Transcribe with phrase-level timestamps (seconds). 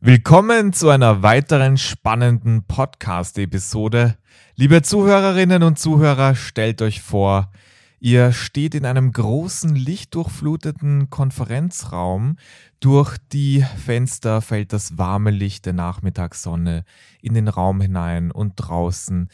[0.00, 4.16] Willkommen zu einer weiteren spannenden Podcast-Episode.
[4.54, 7.50] Liebe Zuhörerinnen und Zuhörer, stellt euch vor,
[7.98, 12.36] ihr steht in einem großen, lichtdurchfluteten Konferenzraum.
[12.78, 16.84] Durch die Fenster fällt das warme Licht der Nachmittagssonne
[17.20, 19.28] in den Raum hinein und draußen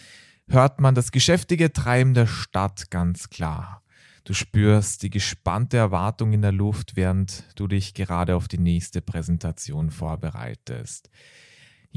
[0.48, 3.83] hört man das geschäftige Treiben der Stadt ganz klar.
[4.24, 9.02] Du spürst die gespannte Erwartung in der Luft, während du dich gerade auf die nächste
[9.02, 11.10] Präsentation vorbereitest.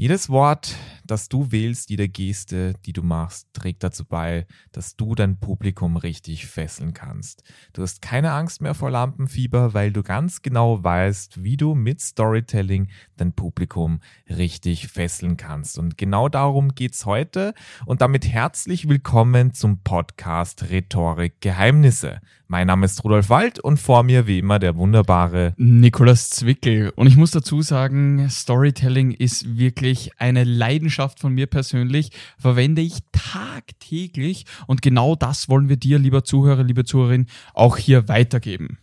[0.00, 5.16] Jedes Wort, das du wählst, jede Geste, die du machst, trägt dazu bei, dass du
[5.16, 7.42] dein Publikum richtig fesseln kannst.
[7.72, 12.00] Du hast keine Angst mehr vor Lampenfieber, weil du ganz genau weißt, wie du mit
[12.00, 13.98] Storytelling dein Publikum
[14.28, 15.78] richtig fesseln kannst.
[15.78, 17.52] Und genau darum geht's heute.
[17.84, 22.20] Und damit herzlich willkommen zum Podcast Rhetorik Geheimnisse.
[22.50, 26.92] Mein Name ist Rudolf Wald und vor mir wie immer der wunderbare Nikolas Zwickel.
[26.96, 29.87] Und ich muss dazu sagen, Storytelling ist wirklich
[30.18, 36.24] eine Leidenschaft von mir persönlich, verwende ich tagtäglich und genau das wollen wir dir, lieber
[36.24, 38.78] Zuhörer, liebe Zuhörerin, auch hier weitergeben.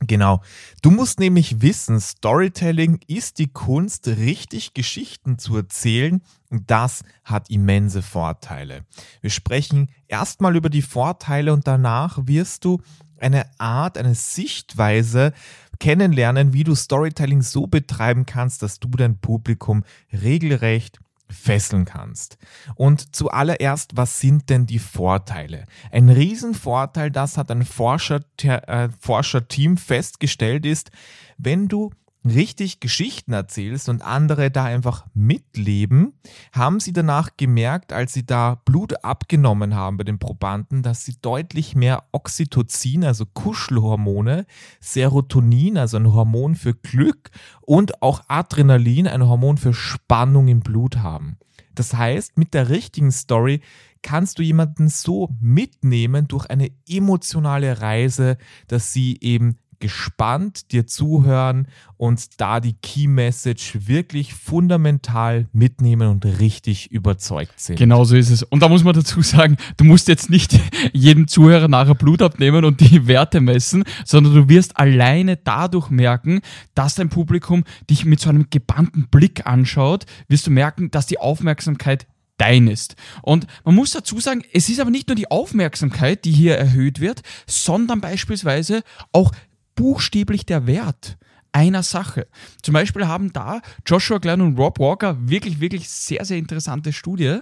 [0.00, 0.42] Genau.
[0.82, 7.48] Du musst nämlich wissen, Storytelling ist die Kunst, richtig Geschichten zu erzählen und das hat
[7.48, 8.84] immense Vorteile.
[9.22, 12.82] Wir sprechen erstmal über die Vorteile und danach wirst du
[13.18, 15.32] eine Art, eine Sichtweise
[15.78, 22.38] kennenlernen, wie du Storytelling so betreiben kannst, dass du dein Publikum regelrecht fesseln kannst.
[22.76, 25.64] Und zuallererst, was sind denn die Vorteile?
[25.90, 30.90] Ein Riesenvorteil, das hat ein Forscher, äh, Forscherteam festgestellt, ist,
[31.36, 31.90] wenn du
[32.30, 36.14] richtig Geschichten erzählst und andere da einfach mitleben,
[36.52, 41.16] haben sie danach gemerkt, als sie da Blut abgenommen haben bei den Probanden, dass sie
[41.20, 44.46] deutlich mehr Oxytocin, also Kuschelhormone,
[44.80, 47.30] Serotonin, also ein Hormon für Glück
[47.62, 51.38] und auch Adrenalin, ein Hormon für Spannung im Blut haben.
[51.74, 53.60] Das heißt, mit der richtigen Story
[54.02, 61.68] kannst du jemanden so mitnehmen durch eine emotionale Reise, dass sie eben gespannt dir zuhören
[61.96, 67.78] und da die Key Message wirklich fundamental mitnehmen und richtig überzeugt sind.
[67.78, 68.42] Genau so ist es.
[68.42, 70.58] Und da muss man dazu sagen, du musst jetzt nicht
[70.92, 76.40] jedem Zuhörer nachher Blut abnehmen und die Werte messen, sondern du wirst alleine dadurch merken,
[76.74, 81.18] dass dein Publikum dich mit so einem gebannten Blick anschaut, wirst du merken, dass die
[81.18, 82.06] Aufmerksamkeit
[82.38, 82.96] dein ist.
[83.22, 87.00] Und man muss dazu sagen, es ist aber nicht nur die Aufmerksamkeit, die hier erhöht
[87.00, 88.82] wird, sondern beispielsweise
[89.12, 89.32] auch
[89.76, 91.16] buchstäblich der Wert
[91.56, 92.26] einer Sache.
[92.60, 97.38] Zum Beispiel haben da Joshua Glenn und Rob Walker wirklich, wirklich sehr, sehr interessante Studie.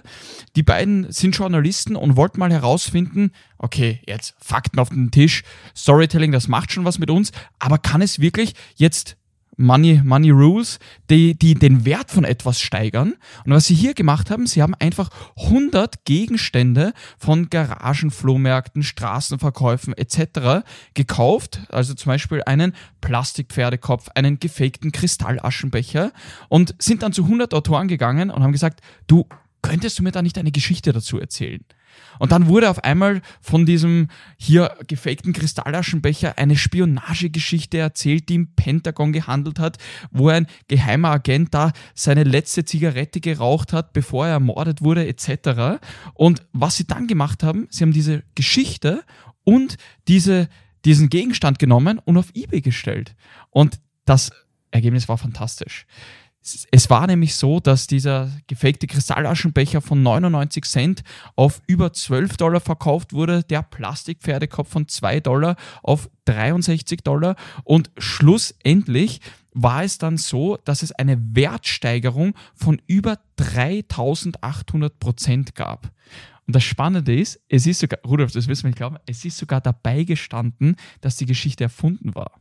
[0.55, 5.43] Die beiden sind Journalisten und wollten mal herausfinden, okay, jetzt Fakten auf den Tisch,
[5.75, 9.17] Storytelling, das macht schon was mit uns, aber kann es wirklich jetzt
[9.57, 10.79] Money, Money Rules,
[11.09, 13.13] die, die den Wert von etwas steigern.
[13.45, 19.93] Und was sie hier gemacht haben, sie haben einfach 100 Gegenstände von Garagen, Flohmärkten, Straßenverkäufen
[19.97, 20.65] etc.
[20.93, 21.61] gekauft.
[21.69, 26.11] Also zum Beispiel einen Plastikpferdekopf, einen gefakten Kristallaschenbecher
[26.49, 29.27] und sind dann zu 100 Autoren gegangen und haben gesagt, du,
[29.61, 31.63] könntest du mir da nicht eine Geschichte dazu erzählen?
[32.19, 34.07] Und dann wurde auf einmal von diesem
[34.37, 39.77] hier gefakten Kristallaschenbecher eine Spionagegeschichte erzählt, die im Pentagon gehandelt hat,
[40.11, 45.79] wo ein geheimer Agent da seine letzte Zigarette geraucht hat, bevor er ermordet wurde, etc.
[46.13, 49.03] Und was sie dann gemacht haben, sie haben diese Geschichte
[49.43, 49.77] und
[50.07, 50.49] diese,
[50.85, 53.15] diesen Gegenstand genommen und auf eBay gestellt.
[53.49, 54.31] Und das
[54.71, 55.85] Ergebnis war fantastisch.
[56.69, 61.03] Es war nämlich so, dass dieser gefakte Kristallaschenbecher von 99 Cent
[61.35, 67.89] auf über 12 Dollar verkauft wurde, der Plastikpferdekopf von 2 Dollar auf 63 Dollar und
[67.97, 69.21] schlussendlich
[69.53, 75.91] war es dann so, dass es eine Wertsteigerung von über 3800 Prozent gab.
[76.45, 79.37] Und das Spannende ist, es ist sogar, Rudolf, das wirst du nicht glauben, es ist
[79.37, 82.31] sogar dabei gestanden, dass die Geschichte erfunden war.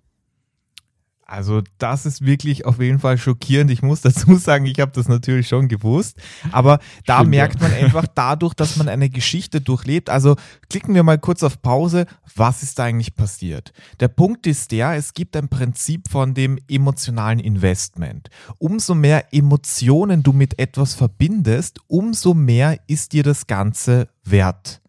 [1.27, 3.71] Also das ist wirklich auf jeden Fall schockierend.
[3.71, 6.19] Ich muss dazu sagen, ich habe das natürlich schon gewusst,
[6.53, 10.11] aber da Stimmt, merkt man einfach dadurch, dass man eine Geschichte durchlebt.
[10.11, 10.37] Also
[10.69, 12.07] klicken wir mal kurz auf Pause.
[12.37, 13.73] Was ist da eigentlich passiert?
[14.01, 18.29] Der Punkt ist der, es gibt ein Prinzip von dem emotionalen Investment.
[18.59, 24.84] Umso mehr Emotionen du mit etwas verbindest, umso mehr ist dir das Ganze wert.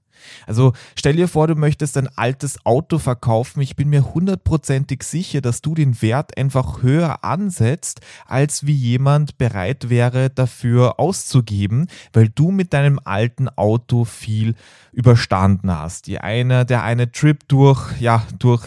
[0.48, 3.62] Also stell dir vor, du möchtest ein altes Auto verkaufen.
[3.62, 9.38] Ich bin mir hundertprozentig sicher, dass du den Wert einfach höher ansetzt, als wie jemand
[9.38, 14.56] bereit wäre, dafür auszugeben, weil du mit deinem alten Auto viel
[14.92, 16.08] überstanden hast.
[16.08, 18.64] Die eine, der eine Trip durch, ja, durch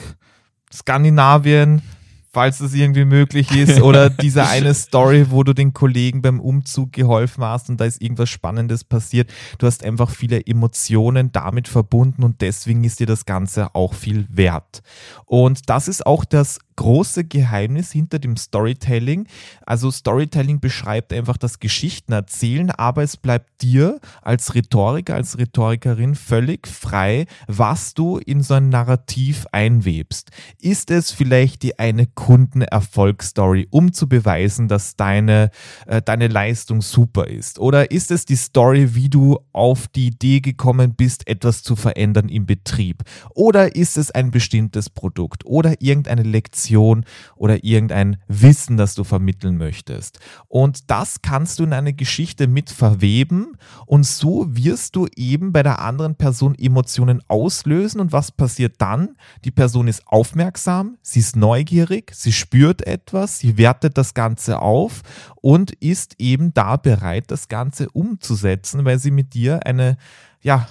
[0.73, 1.83] Skandinavien,
[2.31, 3.81] falls das irgendwie möglich ist.
[3.83, 8.03] Oder diese eine Story, wo du den Kollegen beim Umzug geholfen hast und da ist
[8.03, 9.31] irgendwas Spannendes passiert.
[9.59, 14.27] Du hast einfach viele Emotionen damit verbunden und deswegen ist dir das Ganze auch viel
[14.31, 14.83] wert.
[15.27, 19.27] Und das ist auch das große Geheimnis hinter dem Storytelling.
[19.67, 26.15] Also Storytelling beschreibt einfach das Geschichten erzählen, aber es bleibt dir als Rhetoriker, als Rhetorikerin
[26.15, 30.31] völlig frei, was du in so ein Narrativ einwebst.
[30.61, 35.51] Ist es vielleicht die eine Kundenerfolgsstory, um zu beweisen, dass deine,
[35.87, 37.59] äh, deine Leistung super ist?
[37.59, 42.29] Oder ist es die Story, wie du auf die Idee gekommen bist, etwas zu verändern
[42.29, 43.03] im Betrieb?
[43.35, 46.68] Oder ist es ein bestimmtes Produkt oder irgendeine Lektion?
[46.69, 47.05] Information
[47.37, 50.19] oder irgendein Wissen, das du vermitteln möchtest.
[50.49, 53.57] Und das kannst du in eine Geschichte mit verweben
[53.87, 59.17] und so wirst du eben bei der anderen Person Emotionen auslösen und was passiert dann?
[59.45, 65.03] Die Person ist aufmerksam, sie ist neugierig, sie spürt etwas, sie wertet das Ganze auf
[65.37, 69.97] und ist eben da bereit, das Ganze umzusetzen, weil sie mit dir eine
[70.41, 70.69] ja,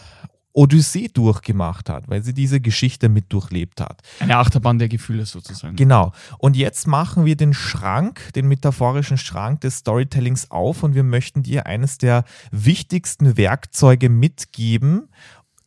[0.57, 4.01] Odyssee durchgemacht hat, weil sie diese Geschichte mit durchlebt hat.
[4.19, 5.75] Eine Achterbahn der Gefühle sozusagen.
[5.75, 6.13] Genau.
[6.39, 11.43] Und jetzt machen wir den Schrank, den metaphorischen Schrank des Storytellings auf und wir möchten
[11.43, 15.09] dir eines der wichtigsten Werkzeuge mitgeben,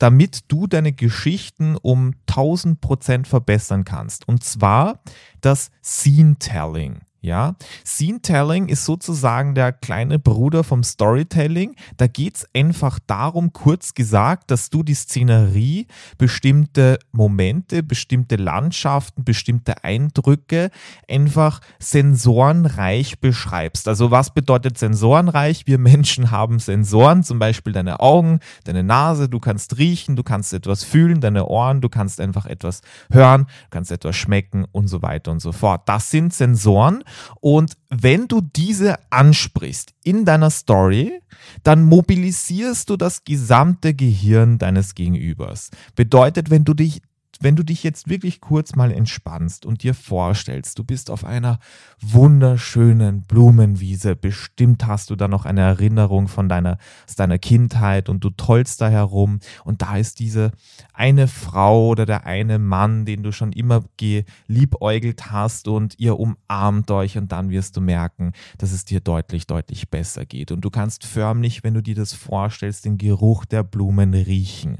[0.00, 4.26] damit du deine Geschichten um 1000 Prozent verbessern kannst.
[4.26, 5.02] Und zwar
[5.40, 7.00] das Scene-Telling.
[7.22, 7.54] Ja,
[7.84, 11.76] Scene-Telling ist sozusagen der kleine Bruder vom Storytelling.
[11.98, 19.22] Da geht es einfach darum, kurz gesagt, dass du die Szenerie, bestimmte Momente, bestimmte Landschaften,
[19.22, 20.70] bestimmte Eindrücke
[21.10, 23.86] einfach sensorenreich beschreibst.
[23.86, 25.66] Also was bedeutet sensorenreich?
[25.66, 30.54] Wir Menschen haben Sensoren, zum Beispiel deine Augen, deine Nase, du kannst riechen, du kannst
[30.54, 32.80] etwas fühlen, deine Ohren, du kannst einfach etwas
[33.12, 35.82] hören, du kannst etwas schmecken und so weiter und so fort.
[35.86, 37.04] Das sind Sensoren
[37.40, 41.20] und wenn du diese ansprichst in deiner Story,
[41.62, 45.70] dann mobilisierst du das gesamte Gehirn deines Gegenübers.
[45.94, 47.02] Bedeutet, wenn du dich
[47.40, 51.58] wenn du dich jetzt wirklich kurz mal entspannst und dir vorstellst, du bist auf einer
[52.00, 56.76] wunderschönen Blumenwiese, bestimmt hast du da noch eine Erinnerung von deiner,
[57.08, 60.52] aus deiner Kindheit und du tollst da herum und da ist diese
[60.92, 66.90] eine Frau oder der eine Mann, den du schon immer geliebäugelt hast und ihr umarmt
[66.90, 70.70] euch und dann wirst du merken, dass es dir deutlich, deutlich besser geht und du
[70.70, 74.78] kannst förmlich, wenn du dir das vorstellst, den Geruch der Blumen riechen.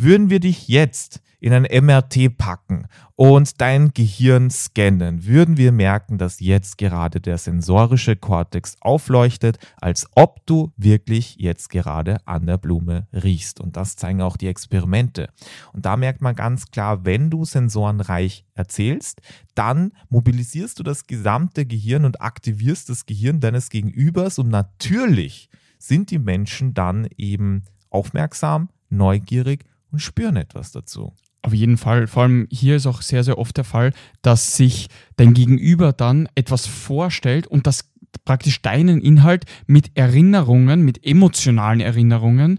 [0.00, 2.86] Würden wir dich jetzt in ein MRT packen
[3.16, 10.06] und dein Gehirn scannen, würden wir merken, dass jetzt gerade der sensorische Kortex aufleuchtet, als
[10.14, 13.58] ob du wirklich jetzt gerade an der Blume riechst.
[13.58, 15.30] Und das zeigen auch die Experimente.
[15.72, 19.20] Und da merkt man ganz klar, wenn du sensorenreich erzählst,
[19.56, 26.12] dann mobilisierst du das gesamte Gehirn und aktivierst das Gehirn deines Gegenübers und natürlich sind
[26.12, 31.14] die Menschen dann eben aufmerksam, neugierig und spüren etwas dazu.
[31.42, 32.06] Auf jeden Fall.
[32.06, 33.92] Vor allem hier ist auch sehr, sehr oft der Fall,
[34.22, 37.90] dass sich dein Gegenüber dann etwas vorstellt und das
[38.24, 42.58] praktisch deinen Inhalt mit Erinnerungen, mit emotionalen Erinnerungen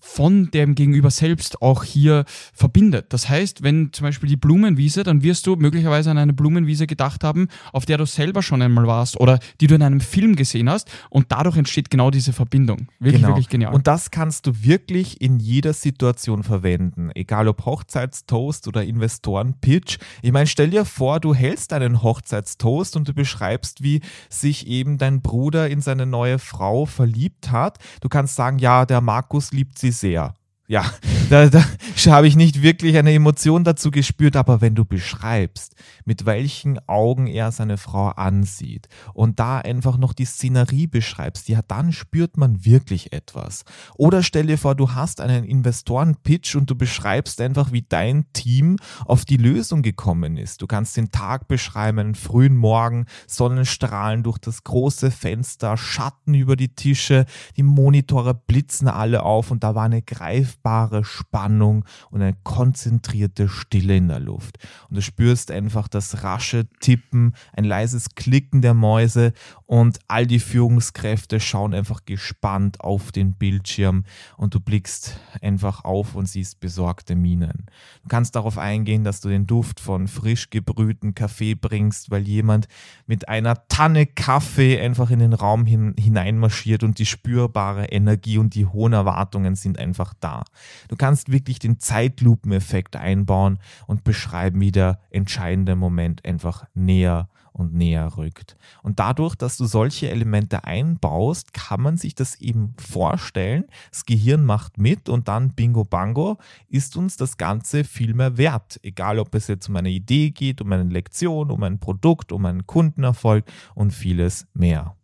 [0.00, 3.06] von dem Gegenüber selbst auch hier verbindet.
[3.10, 7.22] Das heißt, wenn zum Beispiel die Blumenwiese, dann wirst du möglicherweise an eine Blumenwiese gedacht
[7.22, 10.70] haben, auf der du selber schon einmal warst oder die du in einem Film gesehen
[10.70, 12.88] hast und dadurch entsteht genau diese Verbindung.
[12.98, 13.28] Wirklich, genau.
[13.28, 13.74] wirklich genial.
[13.74, 19.98] Und das kannst du wirklich in jeder Situation verwenden, egal ob Hochzeitstoast oder Investorenpitch.
[20.22, 24.96] Ich meine, stell dir vor, du hältst einen Hochzeitstoast und du beschreibst, wie sich eben
[24.96, 27.78] dein Bruder in seine neue Frau verliebt hat.
[28.00, 30.34] Du kannst sagen, ja, der Markus liebt sie sehr.
[30.66, 30.84] Ja,
[31.30, 31.64] da, da
[32.06, 37.26] habe ich nicht wirklich eine Emotion dazu gespürt, aber wenn du beschreibst, mit welchen Augen
[37.26, 42.64] er seine Frau ansieht und da einfach noch die Szenerie beschreibst, ja, dann spürt man
[42.64, 43.64] wirklich etwas.
[43.94, 48.76] Oder stell dir vor, du hast einen Investoren-Pitch und du beschreibst einfach, wie dein Team
[49.04, 50.62] auf die Lösung gekommen ist.
[50.62, 56.56] Du kannst den Tag beschreiben, einen frühen Morgen, Sonnenstrahlen durch das große Fenster, Schatten über
[56.56, 57.24] die Tische,
[57.56, 63.48] die Monitore blitzen alle auf und da war eine greif greifbare Spannung und eine konzentrierte
[63.48, 64.58] Stille in der Luft.
[64.88, 69.32] Und du spürst einfach das rasche Tippen, ein leises Klicken der Mäuse
[69.70, 74.02] und all die Führungskräfte schauen einfach gespannt auf den Bildschirm
[74.36, 77.66] und du blickst einfach auf und siehst besorgte Minen.
[78.02, 82.66] Du kannst darauf eingehen, dass du den Duft von frisch gebrühten Kaffee bringst, weil jemand
[83.06, 88.56] mit einer Tanne Kaffee einfach in den Raum hin, hineinmarschiert und die spürbare Energie und
[88.56, 90.42] die hohen Erwartungen sind einfach da.
[90.88, 97.74] Du kannst wirklich den Zeitlupeneffekt einbauen und beschreiben, wie der entscheidende Moment einfach näher und
[97.74, 98.56] näher rückt.
[98.82, 103.64] Und dadurch, dass du solche Elemente einbaust, kann man sich das eben vorstellen.
[103.90, 106.38] Das Gehirn macht mit und dann bingo bango
[106.68, 108.80] ist uns das Ganze viel mehr wert.
[108.82, 112.46] Egal, ob es jetzt um eine Idee geht, um eine Lektion, um ein Produkt, um
[112.46, 114.96] einen Kundenerfolg und vieles mehr.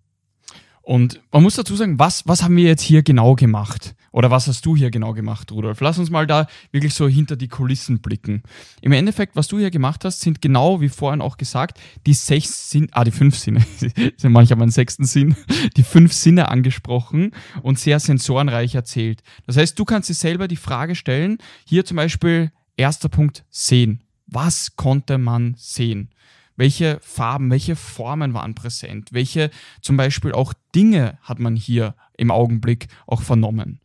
[0.87, 3.97] Und man muss dazu sagen, was, was haben wir jetzt hier genau gemacht?
[4.12, 5.81] Oder was hast du hier genau gemacht, Rudolf?
[5.81, 8.45] Lass uns mal da wirklich so hinter die Kulissen blicken.
[8.83, 12.71] Im Endeffekt, was du hier gemacht hast, sind genau, wie vorhin auch gesagt, die sechs
[12.71, 13.66] Sinne, ah, die fünf Sinne,
[14.16, 15.35] sind manchmal meinen sechsten Sinn,
[15.76, 19.25] die fünf Sinne angesprochen und sehr sensorenreich erzählt.
[19.45, 24.05] Das heißt, du kannst dir selber die Frage stellen, hier zum Beispiel, erster Punkt, sehen.
[24.28, 26.11] Was konnte man sehen?
[26.56, 32.30] Welche Farben, welche Formen waren präsent, welche zum Beispiel auch Dinge hat man hier im
[32.30, 33.80] Augenblick auch vernommen.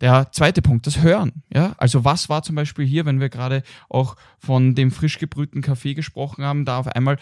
[0.00, 1.42] Der zweite Punkt, das Hören.
[1.52, 5.60] Ja, also was war zum Beispiel hier, wenn wir gerade auch von dem frisch gebrühten
[5.60, 7.18] Kaffee gesprochen haben, da auf einmal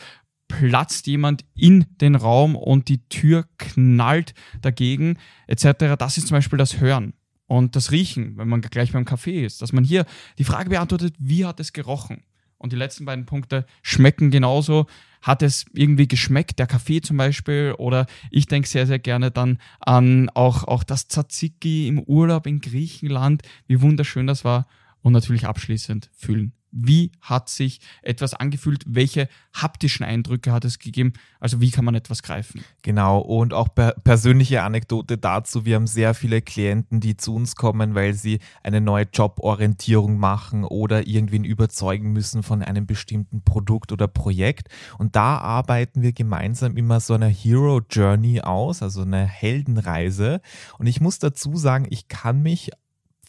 [0.46, 5.96] platzt jemand in den Raum und die Tür knallt dagegen, etc.
[5.98, 7.14] Das ist zum Beispiel das Hören.
[7.46, 10.04] Und das Riechen, wenn man gleich beim Kaffee ist, dass man hier
[10.38, 12.22] die Frage beantwortet, wie hat es gerochen?
[12.58, 14.86] Und die letzten beiden Punkte schmecken genauso.
[15.22, 17.74] Hat es irgendwie geschmeckt, der Kaffee zum Beispiel?
[17.78, 22.60] Oder ich denke sehr, sehr gerne dann an auch, auch das Tzatziki im Urlaub in
[22.60, 24.66] Griechenland, wie wunderschön das war.
[25.02, 28.84] Und natürlich abschließend fühlen wie hat sich etwas angefühlt?
[28.86, 31.12] Welche haptischen Eindrücke hat es gegeben?
[31.40, 32.64] Also wie kann man etwas greifen?
[32.82, 35.64] Genau, und auch per persönliche Anekdote dazu.
[35.64, 40.64] Wir haben sehr viele Klienten, die zu uns kommen, weil sie eine neue Joborientierung machen
[40.64, 44.68] oder irgendwen überzeugen müssen von einem bestimmten Produkt oder Projekt.
[44.98, 50.40] Und da arbeiten wir gemeinsam immer so eine Hero Journey aus, also eine Heldenreise.
[50.78, 52.70] Und ich muss dazu sagen, ich kann mich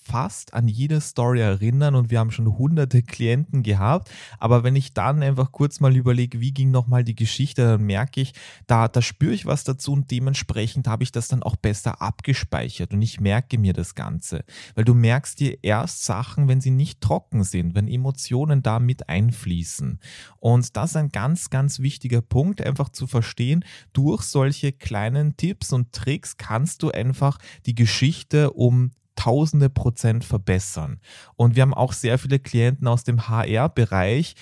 [0.10, 4.10] fast an jede Story erinnern und wir haben schon hunderte Klienten gehabt.
[4.40, 8.22] Aber wenn ich dann einfach kurz mal überlege, wie ging nochmal die Geschichte, dann merke
[8.22, 8.34] ich,
[8.66, 12.94] da, da spüre ich was dazu und dementsprechend habe ich das dann auch besser abgespeichert
[12.94, 14.44] und ich merke mir das Ganze.
[14.74, 19.10] Weil du merkst dir erst Sachen, wenn sie nicht trocken sind, wenn Emotionen da mit
[19.10, 20.00] einfließen.
[20.40, 23.64] Und das ist ein ganz, ganz wichtiger Punkt, einfach zu verstehen,
[23.94, 31.02] durch solche kleinen Tipps und Tricks kannst du einfach die Geschichte um tausende Prozent verbessern.
[31.36, 34.36] Und wir haben auch sehr viele Klienten aus dem HR-Bereich,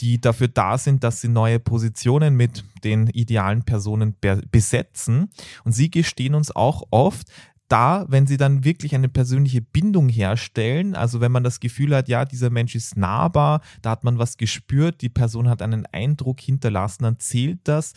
[0.00, 4.16] die dafür da sind, dass sie neue Positionen mit den idealen Personen
[4.50, 5.30] besetzen.
[5.62, 7.28] Und sie gestehen uns auch oft,
[7.68, 12.08] da, wenn sie dann wirklich eine persönliche Bindung herstellen, also wenn man das Gefühl hat,
[12.08, 16.40] ja, dieser Mensch ist nahbar, da hat man was gespürt, die Person hat einen Eindruck
[16.40, 17.94] hinterlassen, dann zählt das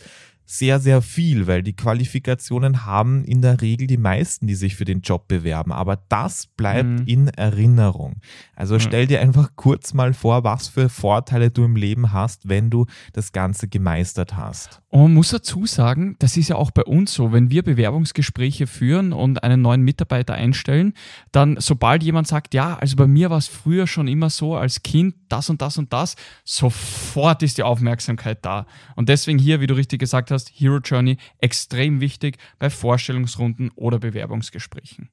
[0.50, 4.86] sehr, sehr viel, weil die Qualifikationen haben in der Regel die meisten, die sich für
[4.86, 5.72] den Job bewerben.
[5.72, 7.06] Aber das bleibt mhm.
[7.06, 8.16] in Erinnerung.
[8.56, 12.70] Also stell dir einfach kurz mal vor, was für Vorteile du im Leben hast, wenn
[12.70, 14.80] du das Ganze gemeistert hast.
[14.88, 18.66] Und man muss dazu sagen, das ist ja auch bei uns so, wenn wir Bewerbungsgespräche
[18.66, 20.94] führen und einen neuen Mitarbeiter einstellen,
[21.30, 24.82] dann sobald jemand sagt, ja, also bei mir war es früher schon immer so als
[24.82, 28.66] Kind, das und das und das, sofort ist die Aufmerksamkeit da.
[28.96, 33.70] Und deswegen hier, wie du richtig gesagt hast, hast, Hero Journey, extrem wichtig bei Vorstellungsrunden
[33.74, 35.10] oder Bewerbungsgesprächen.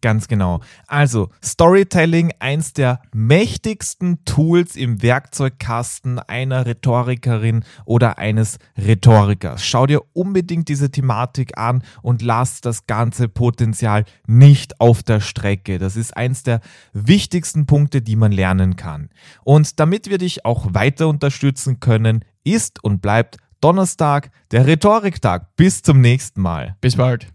[0.00, 0.60] Ganz genau.
[0.86, 9.64] Also Storytelling, eins der mächtigsten Tools im Werkzeugkasten einer Rhetorikerin oder eines Rhetorikers.
[9.64, 15.78] Schau dir unbedingt diese Thematik an und lass das ganze Potenzial nicht auf der Strecke.
[15.78, 16.60] Das ist eins der
[16.92, 19.10] wichtigsten Punkte, die man lernen kann.
[19.42, 25.56] Und damit wir dich auch weiter unterstützen können, ist und bleibt Donnerstag, der Rhetoriktag.
[25.56, 26.76] Bis zum nächsten Mal.
[26.80, 27.28] Bis bald.